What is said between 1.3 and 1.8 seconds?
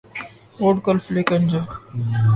اینجے